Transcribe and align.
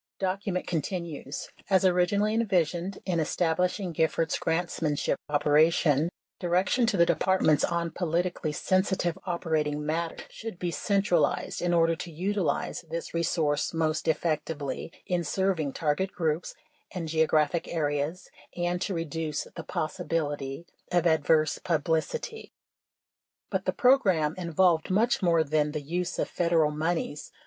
21 0.17 0.17
The 0.31 0.35
document 0.35 0.67
continues:... 0.67 1.49
[A]s 1.69 1.85
originally 1.85 2.33
envisioned 2.33 2.97
in 3.05 3.19
establishing 3.19 3.91
Gifford's 3.91 4.39
grantsmanship 4.39 5.17
operation, 5.29 6.09
direction 6.39 6.87
to 6.87 6.97
the 6.97 7.05
Departments 7.05 7.63
on 7.63 7.91
politically 7.91 8.51
sensitive 8.51 9.15
operating 9.27 9.85
matters 9.85 10.25
should 10.31 10.57
be 10.57 10.71
centralized 10.71 11.61
in 11.61 11.71
order 11.71 11.95
to 11.97 12.09
utilize 12.11 12.83
this 12.89 13.13
resource 13.13 13.75
most 13.75 14.07
effectively 14.07 14.91
in 15.05 15.23
serving 15.23 15.71
target 15.71 16.11
groups 16.11 16.55
and 16.89 17.07
geographic 17.07 17.67
areas 17.67 18.27
and 18.57 18.81
to 18.81 18.95
reduce 18.95 19.43
the 19.55 19.63
pos 19.63 19.97
sibility 19.97 20.65
of 20.91 21.05
adverse 21.05 21.59
publicity. 21.59 22.51
But 23.51 23.65
the 23.65 23.71
program 23.71 24.33
involved 24.35 24.89
much 24.89 25.21
more 25.21 25.43
than 25.43 25.73
the 25.73 25.79
use 25.81 26.17
of 26.17 26.27
F 26.27 26.49
ederal 26.51 26.75
mon 26.75 26.97
eys. 26.97 27.31